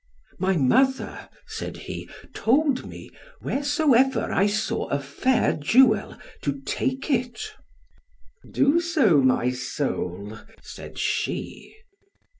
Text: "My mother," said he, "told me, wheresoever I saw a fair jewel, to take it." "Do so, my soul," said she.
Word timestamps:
"My 0.39 0.57
mother," 0.57 1.29
said 1.45 1.77
he, 1.77 2.09
"told 2.33 2.87
me, 2.87 3.11
wheresoever 3.39 4.31
I 4.33 4.47
saw 4.47 4.87
a 4.87 4.99
fair 4.99 5.53
jewel, 5.53 6.17
to 6.41 6.59
take 6.61 7.11
it." 7.11 7.53
"Do 8.49 8.79
so, 8.79 9.21
my 9.21 9.51
soul," 9.51 10.39
said 10.59 10.97
she. 10.97 11.75